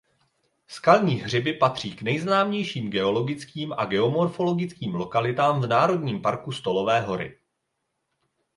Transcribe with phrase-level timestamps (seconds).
[0.67, 7.39] Skalní hřiby patří k nejznámějším geologickým a geomorfologickým lokalitám v Národním parku Stolové hory.